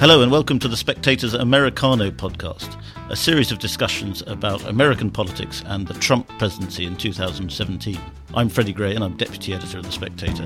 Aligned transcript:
Hello, 0.00 0.22
and 0.22 0.32
welcome 0.32 0.58
to 0.60 0.66
the 0.66 0.78
Spectator's 0.78 1.34
Americano 1.34 2.10
podcast, 2.10 2.80
a 3.10 3.16
series 3.16 3.52
of 3.52 3.58
discussions 3.58 4.22
about 4.26 4.64
American 4.64 5.10
politics 5.10 5.62
and 5.66 5.86
the 5.86 5.92
Trump 5.92 6.26
presidency 6.38 6.86
in 6.86 6.96
2017. 6.96 8.00
I'm 8.32 8.48
Freddie 8.48 8.72
Gray, 8.72 8.94
and 8.94 9.04
I'm 9.04 9.18
deputy 9.18 9.52
editor 9.52 9.76
of 9.76 9.84
The 9.84 9.92
Spectator. 9.92 10.44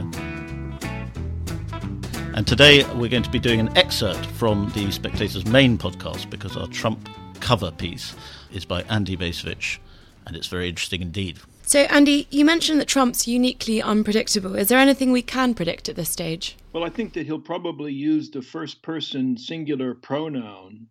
And 2.35 2.49
today 2.49 2.83
we're 2.95 3.09
going 3.09 3.23
to 3.23 3.31
be 3.31 3.39
doing 3.39 3.61
an 3.61 3.79
excerpt 3.79 4.27
from 4.27 4.73
The 4.75 4.91
Spectator's 4.91 5.47
main 5.47 5.79
podcast 5.79 6.31
because 6.31 6.57
our 6.57 6.67
Trump 6.67 7.09
cover 7.39 7.71
piece 7.71 8.17
is 8.53 8.65
by 8.65 8.83
Andy 8.91 9.17
Bacevich, 9.17 9.79
and 10.27 10.35
it's 10.35 10.49
very 10.49 10.69
interesting 10.69 11.01
indeed. 11.01 11.39
So, 11.67 11.81
Andy, 11.81 12.29
you 12.31 12.45
mentioned 12.45 12.79
that 12.81 12.89
Trump's 12.89 13.27
uniquely 13.27 13.81
unpredictable. 13.81 14.55
Is 14.55 14.69
there 14.69 14.79
anything 14.79 15.13
we 15.13 15.23
can 15.23 15.55
predict 15.55 15.89
at 15.89 15.97
this 15.97 16.11
stage? 16.11 16.57
Well, 16.73 16.85
I 16.85 16.91
think 16.91 17.15
that 17.15 17.27
he'll 17.27 17.41
probably 17.41 17.93
use 17.93 18.31
the 18.31 18.43
first 18.43 18.83
person 18.83 19.37
singular 19.39 19.95
pronoun 19.95 20.89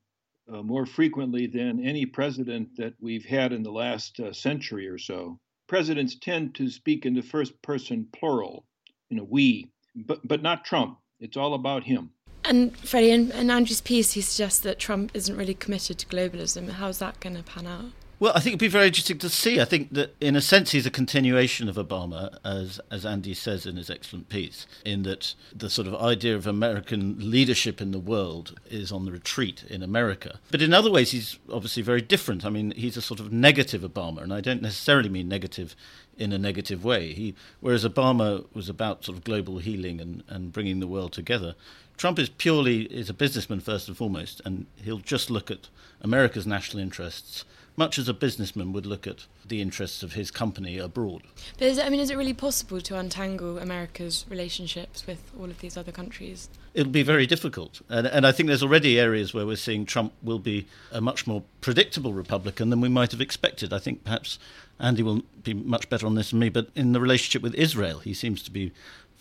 uh, 0.52 0.63
more 0.63 0.86
frequently 0.86 1.46
than 1.46 1.86
any 1.86 2.05
president 2.05 2.76
that 2.77 2.96
we've 2.99 3.23
had 3.23 3.54
in 3.54 3.62
the 3.62 3.72
last 3.72 4.20
uh, 4.20 4.34
century 4.34 4.88
or 4.88 4.98
so. 4.98 5.40
Presidents 5.68 6.16
tend 6.20 6.55
to 6.55 6.70
speak 6.70 7.05
in 7.05 7.13
the 7.13 7.21
first 7.21 7.60
person 7.62 8.08
plural, 8.12 8.66
you 9.10 9.18
know, 9.18 9.27
we, 9.30 9.70
but, 9.96 10.27
but 10.27 10.41
not 10.41 10.66
Trump. 10.66 10.98
It's 11.20 11.38
all 11.38 11.54
about 11.54 11.84
him. 11.84 12.10
And 12.46 12.76
Freddie, 12.77 13.12
in, 13.12 13.32
in 13.32 13.49
Andrew's 13.49 13.80
piece, 13.80 14.13
he 14.13 14.21
suggests 14.21 14.60
that 14.62 14.80
Trump 14.80 15.12
isn't 15.13 15.38
really 15.38 15.54
committed 15.54 15.99
to 15.99 16.08
globalism. 16.08 16.70
How's 16.71 16.99
that 16.99 17.20
going 17.20 17.38
to 17.38 17.44
pan 17.44 17.68
out? 17.68 17.85
Well, 18.23 18.32
I 18.34 18.40
think 18.40 18.52
it'd 18.52 18.59
be 18.59 18.70
very 18.70 18.88
interesting 18.88 19.18
to 19.18 19.27
see. 19.27 19.59
I 19.59 19.66
think 19.66 19.91
that, 19.95 20.16
in 20.22 20.38
a 20.38 20.40
sense, 20.40 20.72
he's 20.72 20.86
a 20.86 20.90
continuation 20.90 21.68
of 21.68 21.76
Obama, 21.76 22.38
as 22.46 22.80
as 22.90 23.05
Andy 23.05 23.34
says 23.34 23.66
in 23.66 23.76
his 23.76 23.90
excellent 23.90 24.30
piece, 24.30 24.66
in 24.86 25.04
that 25.04 25.36
the 25.54 25.70
sort 25.70 25.90
of 25.90 25.96
idea 25.96 26.34
of 26.34 26.48
American 26.48 27.18
leadership 27.20 27.82
in 27.82 27.91
the 27.91 27.99
world 27.99 28.57
is 28.71 28.94
on 28.94 29.04
the 29.04 29.12
retreat 29.12 29.66
in 29.70 29.84
America. 29.84 30.40
But 30.51 30.62
in 30.62 30.74
other 30.74 30.90
ways, 30.90 31.12
he's 31.12 31.38
obviously 31.51 31.84
very 31.84 32.01
different. 32.01 32.46
I 32.46 32.49
mean, 32.49 32.71
he's 32.71 32.96
a 32.96 33.01
sort 33.01 33.20
of 33.20 33.34
negative 33.34 33.82
Obama, 33.82 34.24
and 34.24 34.34
I 34.34 34.40
don't 34.40 34.62
necessarily 34.62 35.10
mean 35.10 35.27
negative 35.27 35.76
in 36.18 36.32
a 36.32 36.38
negative 36.38 36.85
way. 36.85 37.12
He, 37.12 37.35
whereas 37.60 37.84
Obama 37.84 38.46
was 38.54 38.70
about 38.70 39.04
sort 39.04 39.18
of 39.18 39.26
global 39.26 39.57
healing 39.57 39.99
and, 39.99 40.24
and 40.29 40.54
bringing 40.54 40.79
the 40.79 40.88
world 40.88 41.12
together, 41.12 41.55
Trump 41.98 42.18
is 42.20 42.29
purely 42.29 42.84
is 42.84 43.10
a 43.10 43.13
businessman 43.13 43.60
first 43.60 43.90
and 43.90 43.98
foremost, 43.98 44.41
and 44.46 44.66
he'll 44.77 44.99
just 44.99 45.29
look 45.29 45.51
at 45.51 45.68
America's 46.01 46.48
national 46.48 46.82
interests 46.82 47.44
much 47.76 47.98
as 47.98 48.07
a 48.07 48.13
businessman 48.13 48.71
would 48.74 48.85
look 48.85 49.07
at 49.07 49.26
the 49.46 49.62
interests 49.62 50.04
of 50.04 50.13
his 50.13 50.32
company 50.32 50.77
abroad. 50.77 51.24
But 51.57 51.68
is 51.68 51.77
it, 51.77 51.85
I 51.85 51.90
mean, 51.90 51.99
is 51.99 52.10
it 52.10 52.18
really 52.18 52.34
possible 52.34 52.82
to 52.82 52.98
untangle 52.98 53.57
America's 53.57 54.26
relationships 54.29 55.07
with 55.07 55.32
all 55.38 55.46
of 55.46 55.60
these 55.60 55.76
other 55.76 55.91
countries? 55.91 56.49
It'll 56.74 56.91
be 56.91 57.04
very 57.04 57.26
difficult. 57.26 57.82
And, 57.90 58.07
and 58.07 58.26
I 58.26 58.32
think 58.32 58.48
there's 58.48 58.63
already 58.63 58.99
areas 58.99 59.34
where 59.34 59.46
we're 59.46 59.55
seeing 59.55 59.85
Trump 59.85 60.13
will 60.21 60.40
be 60.40 60.68
a 60.91 61.01
much 61.01 61.27
more 61.27 61.44
predictable 61.62 62.13
Republican 62.13 62.70
than 62.70 62.82
we 62.82 62.90
might 62.90 63.12
have 63.12 63.21
expected. 63.21 63.74
I 63.74 63.79
think 63.79 64.03
perhaps 64.03 64.40
Andy 64.79 65.03
will 65.03 65.22
be 65.44 65.53
much 65.53 65.90
better 65.90 66.06
on 66.06 66.16
this 66.16 66.31
than 66.31 66.40
me, 66.40 66.50
but 66.50 66.69
in 66.75 66.94
the 66.94 67.00
relationship 67.00 67.41
with 67.41 67.56
Israel, 67.56 68.00
he 68.00 68.13
seems 68.13 68.41
to 68.44 68.51
be 68.51 68.72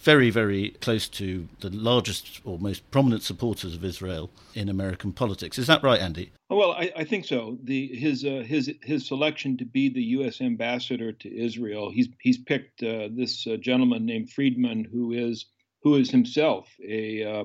very, 0.03 0.31
very 0.31 0.71
close 0.81 1.07
to 1.09 1.49
the 1.61 1.71
largest 1.71 2.41
or 2.45 2.59
most 2.59 2.91
prominent 2.91 3.23
supporters 3.23 3.75
of 3.75 3.85
Israel 3.85 4.31
in 4.55 4.69
American 4.69 5.13
politics. 5.13 5.59
Is 5.59 5.69
that 5.69 5.83
right, 5.83 6.01
Andy? 6.01 6.33
Well, 6.51 6.73
I, 6.73 6.93
I 6.97 7.05
think 7.05 7.25
so. 7.25 7.57
The 7.63 7.87
his 7.87 8.25
uh, 8.25 8.45
his 8.47 8.73
his 8.83 9.07
selection 9.07 9.57
to 9.59 9.65
be 9.65 9.89
the 9.89 10.03
U.S. 10.19 10.41
ambassador 10.41 11.13
to 11.13 11.37
Israel, 11.37 11.91
he's 11.91 12.09
he's 12.21 12.39
picked 12.39 12.83
uh, 12.83 13.09
this 13.13 13.47
uh, 13.47 13.57
gentleman 13.57 14.05
named 14.05 14.31
Friedman, 14.31 14.85
who 14.85 15.13
is 15.13 15.47
who 15.83 15.95
is 15.95 16.11
himself 16.11 16.69
a 16.87 17.23
uh, 17.23 17.45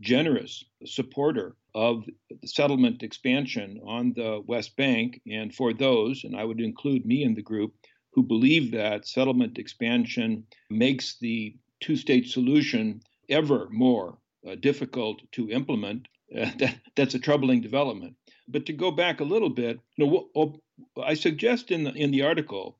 generous 0.00 0.64
supporter 0.84 1.56
of 1.74 2.04
settlement 2.44 3.02
expansion 3.02 3.80
on 3.86 4.12
the 4.14 4.42
West 4.46 4.76
Bank, 4.76 5.20
and 5.30 5.54
for 5.54 5.72
those, 5.72 6.24
and 6.24 6.36
I 6.36 6.44
would 6.44 6.60
include 6.60 7.06
me 7.06 7.22
in 7.22 7.34
the 7.34 7.42
group, 7.42 7.72
who 8.12 8.22
believe 8.22 8.72
that 8.72 9.06
settlement 9.06 9.58
expansion 9.58 10.44
makes 10.68 11.18
the 11.18 11.56
two 11.82 11.96
state 11.96 12.28
solution 12.28 13.02
ever 13.28 13.68
more 13.70 14.16
uh, 14.48 14.54
difficult 14.54 15.20
to 15.32 15.50
implement, 15.50 16.08
uh, 16.34 16.50
that, 16.58 16.76
that's 16.96 17.14
a 17.14 17.18
troubling 17.18 17.60
development. 17.60 18.14
But 18.48 18.66
to 18.66 18.72
go 18.72 18.90
back 18.90 19.20
a 19.20 19.24
little 19.24 19.50
bit, 19.50 19.78
you 19.96 20.28
know, 20.34 20.60
I 21.02 21.14
suggest 21.14 21.70
in 21.70 21.84
the, 21.84 21.92
in 21.92 22.10
the 22.10 22.22
article 22.22 22.78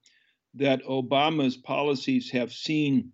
that 0.55 0.85
Obama's 0.85 1.57
policies 1.57 2.31
have 2.31 2.53
seen 2.53 3.13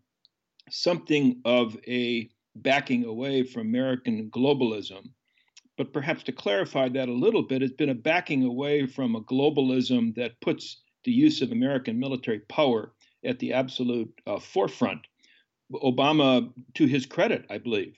something 0.70 1.40
of 1.44 1.76
a 1.86 2.28
backing 2.56 3.04
away 3.04 3.42
from 3.44 3.62
American 3.62 4.30
globalism. 4.30 5.10
But 5.76 5.92
perhaps 5.92 6.24
to 6.24 6.32
clarify 6.32 6.88
that 6.88 7.08
a 7.08 7.12
little 7.12 7.42
bit, 7.42 7.62
it's 7.62 7.76
been 7.76 7.90
a 7.90 7.94
backing 7.94 8.42
away 8.42 8.86
from 8.86 9.14
a 9.14 9.22
globalism 9.22 10.14
that 10.16 10.40
puts 10.40 10.80
the 11.04 11.12
use 11.12 11.40
of 11.40 11.52
American 11.52 11.98
military 11.98 12.40
power 12.40 12.92
at 13.24 13.38
the 13.38 13.52
absolute 13.52 14.12
uh, 14.26 14.40
forefront 14.40 15.06
Obama, 15.72 16.52
to 16.74 16.86
his 16.86 17.06
credit, 17.06 17.44
I 17.50 17.58
believe, 17.58 17.96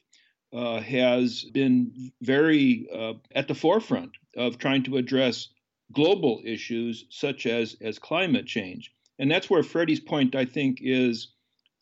uh, 0.53 0.81
has 0.81 1.45
been 1.45 2.13
very 2.23 2.89
uh, 2.93 3.15
at 3.35 3.49
the 3.49 3.55
forefront 3.55 4.11
of 4.37 4.59
trying 4.59 4.83
to 4.85 4.97
address 4.97 5.49
global 5.93 6.41
issues 6.45 7.07
such 7.11 7.47
as 7.47 7.77
as 7.81 7.99
climate 7.99 8.47
change, 8.47 8.93
and 9.19 9.31
that's 9.31 9.51
where 9.51 9.63
Freddie's 9.63 10.01
point 10.01 10.35
I 10.35 10.45
think 10.45 10.79
is 10.81 11.33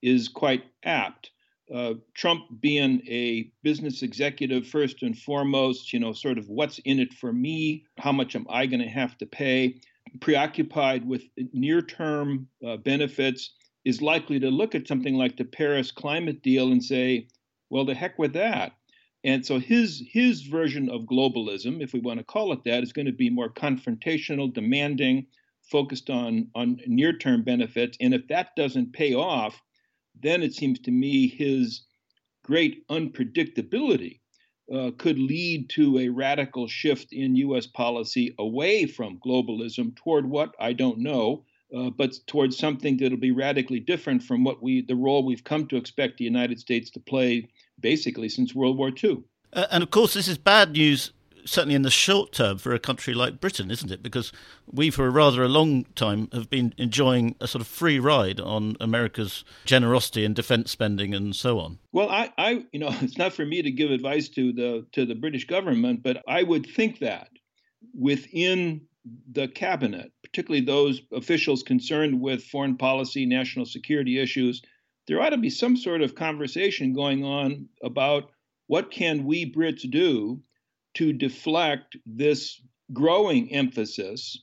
is 0.02 0.28
quite 0.28 0.64
apt. 0.84 1.30
Uh, 1.74 1.94
Trump 2.14 2.44
being 2.60 3.02
a 3.06 3.50
business 3.62 4.02
executive 4.02 4.66
first 4.66 5.02
and 5.02 5.18
foremost, 5.18 5.92
you 5.92 6.00
know, 6.00 6.12
sort 6.12 6.38
of 6.38 6.48
what's 6.48 6.78
in 6.80 6.98
it 6.98 7.12
for 7.12 7.30
me? 7.30 7.84
How 7.98 8.12
much 8.12 8.34
am 8.34 8.46
I 8.48 8.64
going 8.64 8.80
to 8.80 8.88
have 8.88 9.18
to 9.18 9.26
pay? 9.26 9.80
Preoccupied 10.20 11.06
with 11.06 11.24
near-term 11.52 12.48
uh, 12.66 12.78
benefits 12.78 13.52
is 13.88 14.02
likely 14.02 14.38
to 14.38 14.50
look 14.50 14.74
at 14.74 14.86
something 14.86 15.14
like 15.14 15.38
the 15.38 15.46
Paris 15.46 15.90
climate 15.90 16.42
deal 16.42 16.70
and 16.70 16.84
say, 16.84 17.26
well, 17.70 17.86
the 17.86 17.94
heck 17.94 18.18
with 18.18 18.34
that. 18.34 18.72
And 19.24 19.46
so 19.46 19.58
his 19.58 20.04
his 20.12 20.42
version 20.42 20.90
of 20.90 21.06
globalism, 21.06 21.80
if 21.80 21.94
we 21.94 22.00
want 22.00 22.18
to 22.18 22.24
call 22.24 22.52
it 22.52 22.64
that, 22.64 22.82
is 22.82 22.92
going 22.92 23.06
to 23.06 23.12
be 23.12 23.30
more 23.30 23.48
confrontational, 23.48 24.52
demanding, 24.52 25.26
focused 25.62 26.10
on 26.10 26.50
on 26.54 26.80
near-term 26.86 27.44
benefits. 27.44 27.96
And 27.98 28.12
if 28.12 28.28
that 28.28 28.54
doesn't 28.56 28.92
pay 28.92 29.14
off, 29.14 29.58
then 30.20 30.42
it 30.42 30.54
seems 30.54 30.80
to 30.80 30.90
me 30.90 31.26
his 31.26 31.86
great 32.44 32.86
unpredictability 32.88 34.20
uh, 34.70 34.90
could 34.98 35.18
lead 35.18 35.70
to 35.70 35.98
a 35.98 36.10
radical 36.10 36.68
shift 36.68 37.14
in 37.14 37.36
U.S. 37.36 37.66
policy 37.66 38.34
away 38.38 38.84
from 38.84 39.18
globalism 39.26 39.96
toward 39.96 40.28
what 40.28 40.54
I 40.60 40.74
don't 40.74 40.98
know, 40.98 41.46
uh, 41.76 41.90
but 41.90 42.14
towards 42.26 42.56
something 42.56 42.96
that'll 42.96 43.18
be 43.18 43.30
radically 43.30 43.80
different 43.80 44.22
from 44.22 44.44
what 44.44 44.62
we 44.62 44.82
the 44.82 44.96
role 44.96 45.24
we've 45.24 45.44
come 45.44 45.66
to 45.66 45.76
expect 45.76 46.18
the 46.18 46.24
United 46.24 46.58
States 46.58 46.90
to 46.90 47.00
play 47.00 47.48
basically 47.80 48.28
since 48.28 48.54
World 48.54 48.78
War 48.78 48.90
II. 49.02 49.22
Uh, 49.52 49.66
and 49.70 49.82
of 49.82 49.90
course, 49.90 50.14
this 50.14 50.28
is 50.28 50.38
bad 50.38 50.72
news. 50.72 51.12
Certainly, 51.44 51.76
in 51.76 51.82
the 51.82 51.90
short 51.90 52.32
term, 52.32 52.58
for 52.58 52.74
a 52.74 52.78
country 52.78 53.14
like 53.14 53.40
Britain, 53.40 53.70
isn't 53.70 53.90
it? 53.90 54.02
Because 54.02 54.32
we, 54.70 54.90
for 54.90 55.06
a 55.06 55.10
rather 55.10 55.42
a 55.42 55.48
long 55.48 55.84
time, 55.94 56.28
have 56.32 56.50
been 56.50 56.74
enjoying 56.76 57.36
a 57.40 57.46
sort 57.48 57.62
of 57.62 57.66
free 57.66 57.98
ride 57.98 58.38
on 58.38 58.76
America's 58.80 59.44
generosity 59.64 60.26
and 60.26 60.34
defence 60.34 60.70
spending 60.70 61.14
and 61.14 61.34
so 61.34 61.58
on. 61.58 61.78
Well, 61.90 62.10
I, 62.10 62.30
I, 62.36 62.66
you 62.72 62.80
know, 62.80 62.94
it's 63.00 63.16
not 63.16 63.32
for 63.32 63.46
me 63.46 63.62
to 63.62 63.70
give 63.70 63.90
advice 63.90 64.28
to 64.30 64.52
the 64.52 64.86
to 64.92 65.06
the 65.06 65.14
British 65.14 65.46
government, 65.46 66.02
but 66.02 66.22
I 66.28 66.42
would 66.42 66.66
think 66.66 66.98
that 66.98 67.30
within 67.94 68.82
the 69.32 69.48
cabinet, 69.48 70.12
particularly 70.30 70.64
those 70.64 71.00
officials 71.12 71.62
concerned 71.62 72.20
with 72.20 72.44
foreign 72.44 72.76
policy, 72.76 73.26
national 73.26 73.66
security 73.66 74.18
issues, 74.18 74.62
there 75.06 75.20
ought 75.20 75.30
to 75.30 75.38
be 75.38 75.50
some 75.50 75.76
sort 75.76 76.02
of 76.02 76.14
conversation 76.14 76.92
going 76.92 77.24
on 77.24 77.68
about 77.82 78.30
what 78.66 78.90
can 78.90 79.24
we 79.24 79.50
Brits 79.50 79.90
do 79.90 80.42
to 80.94 81.12
deflect 81.12 81.96
this 82.04 82.60
growing 82.92 83.52
emphasis 83.52 84.38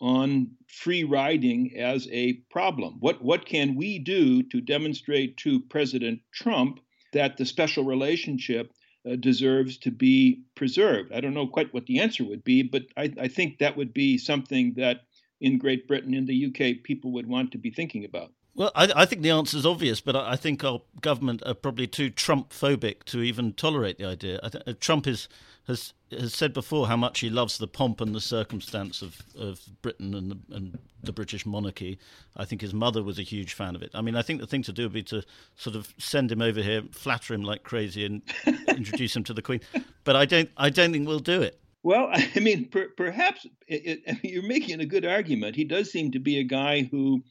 on 0.00 0.50
free 0.68 1.04
riding 1.04 1.76
as 1.76 2.08
a 2.10 2.34
problem. 2.50 2.96
What 3.00 3.22
what 3.22 3.46
can 3.46 3.74
we 3.74 3.98
do 3.98 4.42
to 4.44 4.60
demonstrate 4.60 5.36
to 5.38 5.60
President 5.60 6.20
Trump 6.32 6.80
that 7.12 7.36
the 7.36 7.46
special 7.46 7.84
relationship 7.84 8.72
uh, 9.08 9.16
deserves 9.16 9.78
to 9.78 9.90
be 9.90 10.42
preserved. 10.54 11.12
I 11.12 11.20
don't 11.20 11.34
know 11.34 11.46
quite 11.46 11.72
what 11.72 11.86
the 11.86 12.00
answer 12.00 12.24
would 12.24 12.44
be, 12.44 12.62
but 12.62 12.82
I, 12.96 13.12
I 13.18 13.28
think 13.28 13.58
that 13.58 13.76
would 13.76 13.94
be 13.94 14.18
something 14.18 14.74
that 14.76 15.02
in 15.40 15.58
Great 15.58 15.86
Britain, 15.86 16.14
in 16.14 16.26
the 16.26 16.46
UK, 16.46 16.82
people 16.82 17.12
would 17.12 17.28
want 17.28 17.52
to 17.52 17.58
be 17.58 17.70
thinking 17.70 18.04
about. 18.04 18.32
Well, 18.58 18.72
I, 18.74 18.90
I 18.96 19.06
think 19.06 19.22
the 19.22 19.30
answer 19.30 19.56
is 19.56 19.64
obvious, 19.64 20.00
but 20.00 20.16
I, 20.16 20.32
I, 20.32 20.36
think 20.36 20.64
our 20.64 20.82
government 21.00 21.44
are 21.46 21.54
probably 21.54 21.86
too 21.86 22.10
Trump 22.10 22.50
phobic 22.50 23.04
to 23.04 23.22
even 23.22 23.52
tolerate 23.52 23.98
the 23.98 24.04
idea. 24.04 24.40
Think 24.42 24.64
uh, 24.66 24.72
Trump 24.80 25.06
is 25.06 25.28
has 25.68 25.92
has 26.10 26.34
said 26.34 26.52
before 26.52 26.88
how 26.88 26.96
much 26.96 27.20
he 27.20 27.30
loves 27.30 27.58
the 27.58 27.68
pomp 27.68 28.00
and 28.00 28.14
the 28.14 28.20
circumstance 28.20 29.00
of, 29.00 29.22
of 29.38 29.60
Britain 29.80 30.12
and 30.12 30.32
the, 30.32 30.56
and 30.56 30.78
the 31.04 31.12
British 31.12 31.46
monarchy. 31.46 32.00
I 32.36 32.44
think 32.46 32.60
his 32.60 32.74
mother 32.74 33.02
was 33.02 33.20
a 33.20 33.22
huge 33.22 33.54
fan 33.54 33.76
of 33.76 33.82
it. 33.82 33.92
I 33.94 34.00
mean, 34.00 34.16
I 34.16 34.22
think 34.22 34.40
the 34.40 34.46
thing 34.48 34.62
to 34.64 34.72
do 34.72 34.84
would 34.84 34.92
be 34.92 35.04
to 35.04 35.22
sort 35.54 35.76
of 35.76 35.94
send 35.98 36.32
him 36.32 36.42
over 36.42 36.60
here, 36.60 36.82
flatter 36.90 37.34
him 37.34 37.42
like 37.42 37.62
crazy, 37.62 38.04
and 38.04 38.22
introduce 38.68 39.14
him 39.14 39.22
to 39.22 39.34
the 39.34 39.42
Queen. 39.42 39.60
But 40.02 40.16
I 40.16 40.24
don't 40.24 40.50
I 40.56 40.70
don't 40.70 40.90
think 40.90 41.06
we'll 41.06 41.20
do 41.20 41.42
it. 41.42 41.60
Well, 41.88 42.10
I 42.36 42.40
mean, 42.40 42.68
per, 42.68 42.88
perhaps 42.98 43.46
it, 43.66 44.02
it, 44.04 44.18
you're 44.22 44.42
making 44.42 44.80
a 44.80 44.84
good 44.84 45.06
argument. 45.06 45.56
He 45.56 45.64
does 45.64 45.90
seem 45.90 46.10
to 46.10 46.18
be 46.18 46.38
a 46.38 46.44
guy 46.44 46.82
who 46.82 47.24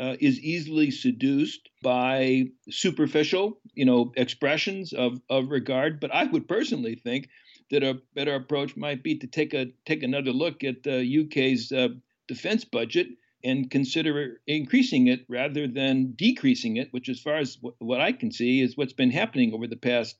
uh, 0.00 0.16
is 0.18 0.40
easily 0.40 0.90
seduced 0.90 1.68
by 1.80 2.46
superficial, 2.68 3.60
you 3.74 3.84
know, 3.84 4.10
expressions 4.16 4.92
of, 4.92 5.20
of 5.30 5.50
regard. 5.50 6.00
But 6.00 6.12
I 6.12 6.24
would 6.24 6.48
personally 6.48 6.96
think 6.96 7.28
that 7.70 7.84
a 7.84 8.00
better 8.16 8.34
approach 8.34 8.76
might 8.76 9.04
be 9.04 9.16
to 9.18 9.28
take 9.28 9.54
a 9.54 9.66
take 9.86 10.02
another 10.02 10.32
look 10.32 10.64
at 10.64 10.82
the 10.82 10.98
UK's 11.22 11.70
uh, 11.70 11.90
defense 12.26 12.64
budget 12.64 13.06
and 13.44 13.70
consider 13.70 14.40
increasing 14.48 15.06
it 15.06 15.24
rather 15.28 15.68
than 15.68 16.14
decreasing 16.16 16.78
it, 16.78 16.88
which, 16.92 17.08
as 17.08 17.20
far 17.20 17.36
as 17.36 17.54
w- 17.56 17.76
what 17.78 18.00
I 18.00 18.10
can 18.10 18.32
see, 18.32 18.60
is 18.60 18.76
what's 18.76 18.92
been 18.92 19.12
happening 19.12 19.54
over 19.54 19.68
the 19.68 19.76
past 19.76 20.16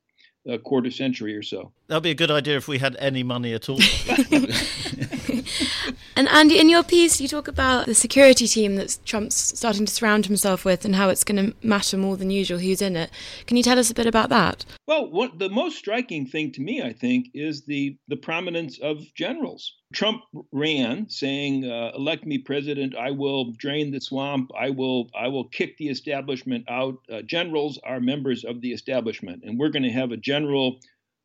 a 0.50 0.58
quarter 0.58 0.90
century 0.90 1.36
or 1.36 1.42
so. 1.42 1.72
That'd 1.86 2.02
be 2.02 2.10
a 2.10 2.14
good 2.14 2.30
idea 2.30 2.56
if 2.56 2.68
we 2.68 2.78
had 2.78 2.96
any 2.96 3.22
money 3.22 3.54
at 3.54 3.68
all. 3.68 3.78
and 6.16 6.28
Andy, 6.28 6.58
in 6.58 6.68
your 6.68 6.82
piece, 6.82 7.20
you 7.20 7.28
talk 7.28 7.48
about 7.48 7.86
the 7.86 7.94
security 7.94 8.46
team 8.46 8.76
that 8.76 8.98
Trump's 9.04 9.36
starting 9.58 9.86
to 9.86 9.92
surround 9.92 10.26
himself 10.26 10.64
with 10.64 10.84
and 10.84 10.94
how 10.94 11.08
it's 11.08 11.24
going 11.24 11.52
to 11.52 11.66
matter 11.66 11.96
more 11.96 12.16
than 12.16 12.30
usual 12.30 12.58
who's 12.58 12.82
in 12.82 12.96
it. 12.96 13.10
Can 13.46 13.56
you 13.56 13.62
tell 13.62 13.78
us 13.78 13.90
a 13.90 13.94
bit 13.94 14.06
about 14.06 14.28
that? 14.30 14.64
Well, 14.86 15.10
what, 15.10 15.38
the 15.38 15.48
most 15.48 15.76
striking 15.78 16.26
thing 16.26 16.52
to 16.52 16.60
me, 16.60 16.82
I 16.82 16.92
think, 16.92 17.28
is 17.34 17.64
the, 17.64 17.96
the 18.08 18.16
prominence 18.16 18.78
of 18.80 18.98
generals. 19.14 19.74
Trump 19.92 20.22
ran 20.52 21.08
saying, 21.08 21.64
uh, 21.64 21.90
"Elect 21.96 22.24
me 22.24 22.38
president. 22.38 22.94
I 22.94 23.10
will 23.10 23.52
drain 23.58 23.90
the 23.90 24.00
swamp. 24.00 24.52
I 24.56 24.70
will 24.70 25.10
I 25.14 25.26
will 25.26 25.48
kick 25.48 25.76
the 25.78 25.88
establishment 25.88 26.64
out." 26.68 26.98
Uh, 27.12 27.22
generals 27.22 27.76
are 27.82 27.98
members 27.98 28.44
of 28.44 28.60
the 28.60 28.70
establishment, 28.72 29.42
and 29.44 29.58
we're 29.58 29.70
going 29.70 29.82
to 29.82 29.90
have 29.90 30.12
a 30.12 30.16
general 30.16 30.78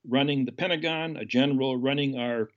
running 0.08 0.46
the 0.46 0.52
Pentagon, 0.52 1.18
a 1.18 1.26
general 1.26 1.78
running 1.78 2.18
our 2.18 2.50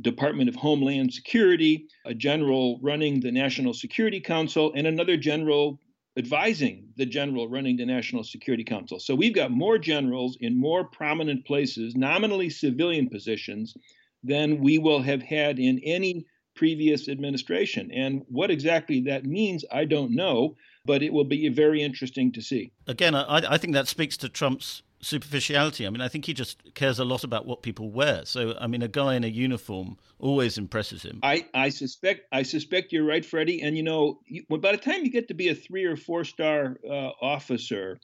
Department 0.00 0.48
of 0.48 0.54
Homeland 0.56 1.12
Security, 1.12 1.86
a 2.04 2.14
general 2.14 2.78
running 2.82 3.20
the 3.20 3.32
National 3.32 3.72
Security 3.72 4.20
Council, 4.20 4.72
and 4.74 4.86
another 4.86 5.16
general 5.16 5.80
advising 6.18 6.88
the 6.96 7.06
general 7.06 7.48
running 7.48 7.76
the 7.76 7.86
National 7.86 8.24
Security 8.24 8.64
Council. 8.64 8.98
So 8.98 9.14
we've 9.14 9.34
got 9.34 9.50
more 9.50 9.78
generals 9.78 10.36
in 10.40 10.58
more 10.58 10.84
prominent 10.84 11.44
places, 11.46 11.94
nominally 11.94 12.50
civilian 12.50 13.08
positions 13.08 13.76
than 14.22 14.60
we 14.60 14.78
will 14.78 15.02
have 15.02 15.22
had 15.22 15.58
in 15.58 15.78
any 15.84 16.26
previous 16.54 17.08
administration. 17.08 17.90
And 17.92 18.22
what 18.28 18.50
exactly 18.50 19.02
that 19.02 19.24
means, 19.26 19.64
I 19.70 19.84
don't 19.84 20.12
know, 20.12 20.56
but 20.86 21.02
it 21.02 21.12
will 21.12 21.24
be 21.24 21.48
very 21.50 21.82
interesting 21.82 22.32
to 22.32 22.40
see. 22.40 22.72
Again, 22.86 23.14
I, 23.14 23.42
I 23.54 23.58
think 23.58 23.74
that 23.74 23.88
speaks 23.88 24.16
to 24.18 24.28
Trump's 24.28 24.82
superficiality. 25.06 25.86
I 25.86 25.90
mean, 25.90 26.00
I 26.00 26.08
think 26.08 26.24
he 26.24 26.34
just 26.34 26.74
cares 26.74 26.98
a 26.98 27.04
lot 27.04 27.24
about 27.24 27.46
what 27.46 27.62
people 27.62 27.90
wear. 27.90 28.24
So, 28.24 28.56
I 28.60 28.66
mean, 28.66 28.82
a 28.82 28.88
guy 28.88 29.14
in 29.14 29.24
a 29.24 29.28
uniform 29.28 29.96
always 30.18 30.58
impresses 30.58 31.02
him. 31.02 31.20
I, 31.22 31.46
I 31.54 31.68
suspect 31.68 32.26
I 32.32 32.42
suspect 32.42 32.92
you're 32.92 33.04
right, 33.04 33.24
Freddie. 33.24 33.62
And 33.62 33.76
you 33.76 33.82
know, 33.82 34.20
you, 34.26 34.44
by 34.58 34.72
the 34.72 34.78
time 34.78 35.04
you 35.04 35.10
get 35.10 35.28
to 35.28 35.34
be 35.34 35.48
a 35.48 35.54
three 35.54 35.84
or 35.84 35.96
four 35.96 36.24
star 36.24 36.76
uh, 36.88 37.10
officer, 37.22 37.98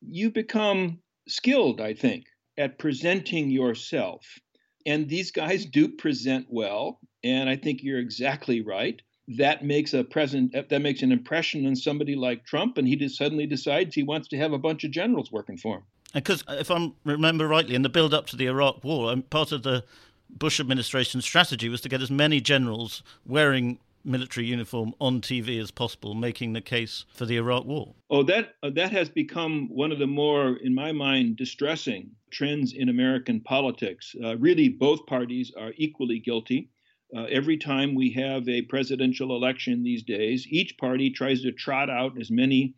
you 0.00 0.30
become 0.30 1.00
skilled, 1.28 1.80
I 1.80 1.94
think, 1.94 2.24
at 2.56 2.78
presenting 2.78 3.50
yourself 3.50 4.24
and 4.88 5.06
these 5.06 5.30
guys 5.30 5.66
do 5.66 5.88
present 5.88 6.46
well. 6.48 6.98
And 7.22 7.50
I 7.50 7.56
think 7.56 7.82
you're 7.82 7.98
exactly 7.98 8.62
right. 8.62 9.00
That 9.36 9.62
makes 9.62 9.92
a 9.92 10.02
present 10.02 10.52
that 10.52 10.80
makes 10.80 11.02
an 11.02 11.12
impression 11.12 11.66
on 11.66 11.76
somebody 11.76 12.16
like 12.16 12.46
Trump, 12.46 12.78
and 12.78 12.88
he 12.88 12.96
just 12.96 13.18
suddenly 13.18 13.46
decides 13.46 13.94
he 13.94 14.02
wants 14.02 14.28
to 14.28 14.38
have 14.38 14.54
a 14.54 14.58
bunch 14.58 14.84
of 14.84 14.90
generals 14.90 15.30
working 15.30 15.58
for 15.58 15.76
him. 15.76 15.82
Because 16.14 16.42
if 16.48 16.70
I 16.70 16.90
remember 17.04 17.46
rightly, 17.46 17.74
in 17.74 17.82
the 17.82 17.88
build 17.88 18.14
up 18.14 18.26
to 18.28 18.36
the 18.36 18.46
Iraq 18.46 18.82
War, 18.82 19.12
um, 19.12 19.22
part 19.22 19.52
of 19.52 19.62
the 19.62 19.84
Bush 20.30 20.60
administration's 20.60 21.24
strategy 21.24 21.68
was 21.68 21.80
to 21.82 21.88
get 21.88 22.02
as 22.02 22.10
many 22.10 22.40
generals 22.40 23.02
wearing 23.26 23.78
military 24.04 24.46
uniform 24.46 24.94
on 25.00 25.20
TV 25.20 25.60
as 25.60 25.70
possible, 25.70 26.14
making 26.14 26.52
the 26.52 26.60
case 26.60 27.04
for 27.14 27.26
the 27.26 27.36
Iraq 27.36 27.66
War. 27.66 27.94
Oh, 28.10 28.22
that 28.24 28.54
uh, 28.62 28.70
that 28.70 28.92
has 28.92 29.08
become 29.08 29.68
one 29.68 29.92
of 29.92 29.98
the 29.98 30.06
more, 30.06 30.56
in 30.56 30.74
my 30.74 30.92
mind, 30.92 31.36
distressing 31.36 32.10
trends 32.30 32.72
in 32.72 32.88
American 32.88 33.40
politics. 33.40 34.14
Uh, 34.22 34.36
really, 34.38 34.68
both 34.68 35.06
parties 35.06 35.52
are 35.58 35.72
equally 35.76 36.18
guilty. 36.18 36.70
Uh, 37.16 37.24
every 37.24 37.56
time 37.56 37.94
we 37.94 38.10
have 38.10 38.48
a 38.48 38.62
presidential 38.62 39.34
election 39.34 39.82
these 39.82 40.02
days, 40.02 40.46
each 40.48 40.76
party 40.78 41.10
tries 41.10 41.42
to 41.42 41.52
trot 41.52 41.88
out 41.88 42.20
as 42.20 42.30
many 42.30 42.74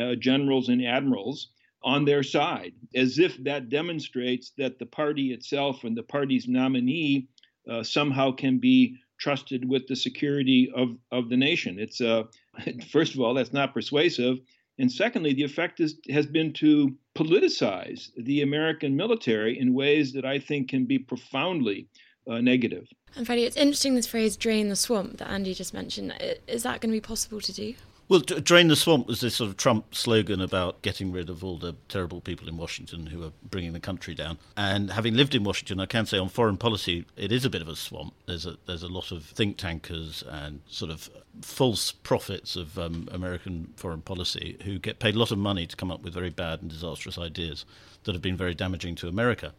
uh, 0.00 0.14
generals 0.14 0.68
and 0.68 0.84
admirals 0.84 1.48
on 1.84 2.04
their 2.04 2.22
side, 2.22 2.72
as 2.94 3.18
if 3.18 3.36
that 3.44 3.68
demonstrates 3.68 4.52
that 4.58 4.78
the 4.78 4.86
party 4.86 5.32
itself 5.32 5.84
and 5.84 5.96
the 5.96 6.02
party's 6.02 6.48
nominee 6.48 7.28
uh, 7.70 7.82
somehow 7.82 8.32
can 8.32 8.58
be 8.58 8.96
trusted 9.18 9.68
with 9.68 9.86
the 9.86 9.96
security 9.96 10.70
of, 10.74 10.96
of 11.12 11.28
the 11.28 11.36
nation. 11.36 11.78
It's 11.78 12.00
uh, 12.00 12.24
first 12.90 13.14
of 13.14 13.20
all, 13.20 13.34
that's 13.34 13.52
not 13.52 13.74
persuasive. 13.74 14.38
And 14.78 14.90
secondly, 14.90 15.34
the 15.34 15.44
effect 15.44 15.80
is, 15.80 15.98
has 16.10 16.26
been 16.26 16.52
to 16.54 16.96
politicize 17.14 18.10
the 18.16 18.42
American 18.42 18.96
military 18.96 19.58
in 19.58 19.74
ways 19.74 20.12
that 20.14 20.24
I 20.24 20.38
think 20.38 20.70
can 20.70 20.86
be 20.86 20.98
profoundly 20.98 21.88
uh, 22.28 22.40
negative. 22.40 22.88
And 23.14 23.26
Freddie, 23.26 23.44
it's 23.44 23.56
interesting 23.56 23.94
this 23.94 24.06
phrase 24.06 24.36
"drain 24.36 24.68
the 24.68 24.76
swamp" 24.76 25.18
that 25.18 25.28
Andy 25.28 25.54
just 25.54 25.74
mentioned. 25.74 26.14
Is 26.46 26.62
that 26.62 26.80
going 26.80 26.90
to 26.90 26.96
be 26.96 27.00
possible 27.00 27.40
to 27.40 27.52
do? 27.52 27.74
Well, 28.12 28.20
drain 28.20 28.68
the 28.68 28.76
swamp 28.76 29.06
was 29.06 29.22
this 29.22 29.36
sort 29.36 29.48
of 29.48 29.56
Trump 29.56 29.94
slogan 29.94 30.42
about 30.42 30.82
getting 30.82 31.12
rid 31.12 31.30
of 31.30 31.42
all 31.42 31.56
the 31.56 31.76
terrible 31.88 32.20
people 32.20 32.46
in 32.46 32.58
Washington 32.58 33.06
who 33.06 33.24
are 33.24 33.32
bringing 33.42 33.72
the 33.72 33.80
country 33.80 34.14
down. 34.14 34.36
And 34.54 34.90
having 34.90 35.14
lived 35.14 35.34
in 35.34 35.44
Washington, 35.44 35.80
I 35.80 35.86
can 35.86 36.04
say 36.04 36.18
on 36.18 36.28
foreign 36.28 36.58
policy, 36.58 37.06
it 37.16 37.32
is 37.32 37.46
a 37.46 37.48
bit 37.48 37.62
of 37.62 37.68
a 37.68 37.74
swamp. 37.74 38.12
There's 38.26 38.44
a 38.44 38.58
there's 38.66 38.82
a 38.82 38.88
lot 38.88 39.12
of 39.12 39.24
think 39.24 39.56
tankers 39.56 40.22
and 40.28 40.60
sort 40.66 40.90
of 40.90 41.08
false 41.40 41.90
prophets 41.90 42.54
of 42.54 42.78
um, 42.78 43.08
American 43.10 43.72
foreign 43.76 44.02
policy 44.02 44.58
who 44.64 44.78
get 44.78 44.98
paid 44.98 45.14
a 45.14 45.18
lot 45.18 45.30
of 45.30 45.38
money 45.38 45.66
to 45.66 45.74
come 45.74 45.90
up 45.90 46.02
with 46.02 46.12
very 46.12 46.28
bad 46.28 46.60
and 46.60 46.70
disastrous 46.70 47.16
ideas 47.16 47.64
that 48.04 48.14
have 48.14 48.20
been 48.20 48.36
very 48.36 48.52
damaging 48.52 48.94
to 48.96 49.08
America. 49.08 49.54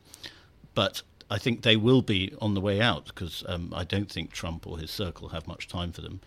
But 0.75 1.01
I 1.27 1.39
think 1.39 1.63
they 1.63 1.75
will 1.75 2.03
be 2.03 2.35
on 2.39 2.53
the 2.53 2.61
way 2.61 2.79
out 2.79 3.07
because 3.07 3.43
um, 3.47 3.73
I 3.75 3.83
don't 3.83 4.11
think 4.11 4.31
Trump 4.31 4.67
or 4.67 4.77
his 4.77 4.91
circle 4.91 5.29
have 5.29 5.47
much 5.47 5.67
time 5.67 5.91
for 5.91 6.01
them. 6.01 6.19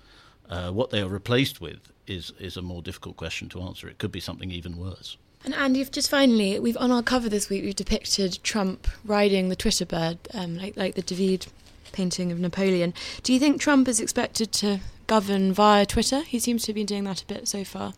Uh, 0.49 0.71
what 0.71 0.91
they 0.91 1.01
are 1.01 1.09
replaced 1.09 1.61
with 1.61 1.93
is 2.07 2.33
is 2.39 2.57
a 2.57 2.63
more 2.63 2.83
difficult 2.83 3.17
question 3.17 3.49
to 3.51 3.63
answer. 3.63 3.89
It 3.89 3.99
could 3.99 4.13
be 4.13 4.21
something 4.21 4.51
even 4.51 4.77
worse. 4.77 5.17
And 5.45 5.55
Andy, 5.55 5.85
just 5.85 6.11
finally, 6.11 6.59
we've 6.59 6.77
on 6.77 6.91
our 6.91 7.03
cover 7.03 7.29
this 7.29 7.49
week 7.49 7.65
we've 7.65 7.77
depicted 7.77 8.39
Trump 8.43 8.89
riding 9.05 9.49
the 9.49 9.57
Twitter 9.57 9.87
bird, 9.87 10.19
um, 10.35 10.57
like 10.57 10.77
like 10.77 10.95
the 10.95 11.03
David 11.03 11.47
painting 11.93 12.33
of 12.33 12.39
Napoleon. 12.39 12.93
Do 13.23 13.33
you 13.33 13.39
think 13.39 13.61
Trump 13.61 13.89
is 13.89 14.01
expected 14.01 14.53
to 14.53 14.81
govern 15.07 15.53
via 15.53 15.87
Twitter? 15.87 16.23
He 16.23 16.39
seems 16.39 16.65
to 16.65 16.69
have 16.69 16.75
been 16.75 16.87
doing 16.87 17.05
that 17.05 17.23
a 17.23 17.27
bit 17.27 17.49
so 17.49 17.65
far. 17.65 17.95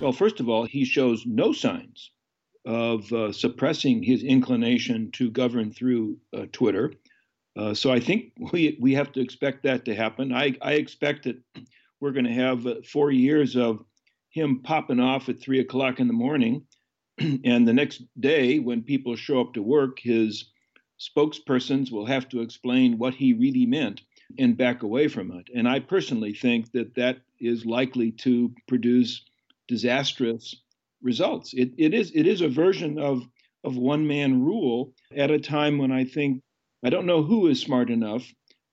Well, 0.00 0.12
first 0.12 0.40
of 0.40 0.48
all, 0.48 0.64
he 0.64 0.84
shows 0.84 1.24
no 1.26 1.52
signs 1.52 2.10
of 2.64 3.12
uh, 3.12 3.32
suppressing 3.32 4.02
his 4.02 4.22
inclination 4.22 5.10
to 5.12 5.30
govern 5.30 5.70
through 5.72 6.16
uh, 6.32 6.46
Twitter. 6.52 6.94
Uh, 7.56 7.74
so 7.74 7.92
I 7.92 8.00
think 8.00 8.32
we 8.52 8.76
we 8.80 8.94
have 8.94 9.12
to 9.12 9.20
expect 9.20 9.62
that 9.64 9.84
to 9.84 9.94
happen. 9.94 10.32
I, 10.32 10.56
I 10.62 10.72
expect 10.74 11.24
that 11.24 11.36
we're 12.04 12.12
going 12.12 12.26
to 12.26 12.32
have 12.34 12.66
uh, 12.66 12.74
four 12.86 13.10
years 13.10 13.56
of 13.56 13.82
him 14.28 14.60
popping 14.62 15.00
off 15.00 15.30
at 15.30 15.40
three 15.40 15.60
o'clock 15.60 16.00
in 16.00 16.06
the 16.06 16.12
morning. 16.12 16.62
and 17.18 17.66
the 17.66 17.72
next 17.72 18.02
day, 18.20 18.58
when 18.58 18.82
people 18.82 19.16
show 19.16 19.40
up 19.40 19.54
to 19.54 19.62
work, 19.62 19.98
his 20.00 20.50
spokespersons 21.00 21.90
will 21.90 22.04
have 22.04 22.28
to 22.28 22.42
explain 22.42 22.98
what 22.98 23.14
he 23.14 23.32
really 23.32 23.64
meant 23.64 24.02
and 24.38 24.54
back 24.54 24.82
away 24.82 25.08
from 25.08 25.32
it. 25.32 25.48
And 25.54 25.66
I 25.66 25.80
personally 25.80 26.34
think 26.34 26.70
that 26.72 26.94
that 26.96 27.20
is 27.40 27.64
likely 27.64 28.12
to 28.12 28.52
produce 28.68 29.24
disastrous 29.66 30.54
results. 31.00 31.54
It, 31.54 31.70
it 31.78 31.94
is 31.94 32.12
it 32.14 32.26
is 32.26 32.42
a 32.42 32.48
version 32.48 32.98
of 32.98 33.22
of 33.64 33.78
one 33.78 34.06
man 34.06 34.42
rule 34.42 34.92
at 35.16 35.30
a 35.30 35.38
time 35.38 35.78
when 35.78 35.90
I 35.90 36.04
think 36.04 36.42
I 36.84 36.90
don't 36.90 37.06
know 37.06 37.22
who 37.22 37.46
is 37.46 37.62
smart 37.62 37.88
enough 37.88 38.30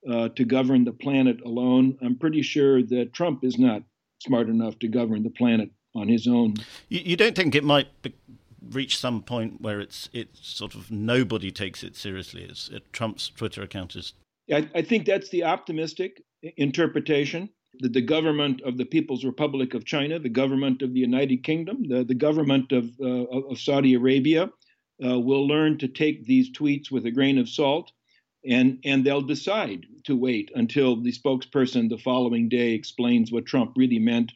uh, 0.10 0.30
to 0.30 0.46
govern 0.46 0.84
the 0.84 0.92
planet 0.92 1.42
alone. 1.46 1.98
I'm 2.02 2.18
pretty 2.18 2.42
sure 2.42 2.82
that 2.84 3.14
Trump 3.14 3.44
is 3.44 3.58
not 3.58 3.84
smart 4.20 4.50
enough 4.50 4.78
to 4.80 4.88
govern 4.88 5.24
the 5.24 5.30
planet 5.30 5.70
on 5.96 6.08
his 6.08 6.28
own. 6.28 6.56
You, 6.90 7.02
you 7.04 7.16
don't 7.16 7.36
think 7.36 7.56
it 7.56 7.64
might 7.64 7.88
be, 8.02 8.14
reach 8.70 8.98
some 8.98 9.22
point 9.22 9.60
where 9.62 9.82
it's 9.82 10.10
it's 10.14 10.48
sort 10.48 10.76
of 10.76 10.92
nobody 10.92 11.52
takes 11.52 11.84
it 11.84 11.96
seriously? 11.96 12.44
It's, 12.44 12.70
it, 12.70 12.92
Trump's 12.94 13.30
Twitter 13.30 13.64
account 13.64 13.96
is. 13.96 14.14
I, 14.52 14.70
I 14.74 14.82
think 14.82 15.06
that's 15.06 15.30
the 15.30 15.44
optimistic 15.44 16.24
interpretation. 16.58 17.50
that 17.80 17.94
the 17.94 18.02
government 18.02 18.62
of 18.62 18.78
the 18.78 18.86
People's 18.86 19.24
Republic 19.26 19.74
of 19.74 19.86
China, 19.86 20.20
the 20.20 20.30
government 20.30 20.82
of 20.82 20.94
the 20.94 21.00
United 21.00 21.44
Kingdom, 21.44 21.88
the, 21.88 22.04
the 22.04 22.16
government 22.16 22.72
of, 22.72 22.90
uh, 23.00 23.50
of 23.52 23.60
Saudi 23.60 23.94
Arabia 23.94 24.52
uh, 25.04 25.20
will 25.20 25.48
learn 25.48 25.78
to 25.78 25.88
take 25.88 26.26
these 26.26 26.52
tweets 26.52 26.92
with 26.92 27.06
a 27.06 27.12
grain 27.12 27.38
of 27.38 27.50
salt 27.50 27.92
and, 28.46 28.80
and 28.84 29.06
they'll 29.06 29.22
decide 29.22 29.86
to 30.06 30.16
wait 30.16 30.52
until 30.56 30.96
the 30.96 31.12
spokesperson 31.12 31.90
the 31.90 31.98
following 31.98 32.50
day 32.50 32.74
explains 32.74 33.32
what 33.32 33.46
Trump 33.46 33.74
really 33.76 34.00
meant 34.00 34.32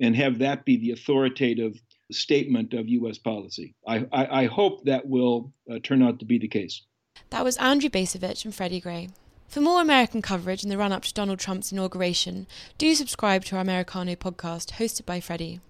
and 0.00 0.16
have 0.16 0.38
that 0.38 0.64
be 0.64 0.76
the 0.76 0.92
authoritative 0.92 1.80
statement 2.10 2.72
of 2.74 2.88
U.S. 2.88 3.18
policy. 3.18 3.74
I, 3.86 4.06
I, 4.12 4.42
I 4.42 4.46
hope 4.46 4.84
that 4.84 5.06
will 5.06 5.52
uh, 5.70 5.78
turn 5.82 6.02
out 6.02 6.18
to 6.20 6.24
be 6.24 6.38
the 6.38 6.48
case. 6.48 6.82
That 7.30 7.44
was 7.44 7.56
Andrew 7.58 7.90
Bacevich 7.90 8.44
and 8.44 8.54
Freddie 8.54 8.80
Gray. 8.80 9.08
For 9.46 9.60
more 9.60 9.80
American 9.80 10.22
coverage 10.22 10.62
in 10.62 10.70
the 10.70 10.78
run 10.78 10.92
up 10.92 11.02
to 11.02 11.12
Donald 11.14 11.40
Trump's 11.40 11.72
inauguration, 11.72 12.46
do 12.78 12.94
subscribe 12.94 13.44
to 13.46 13.56
our 13.56 13.62
Americano 13.62 14.14
podcast 14.14 14.72
hosted 14.72 15.06
by 15.06 15.20
Freddie. 15.20 15.60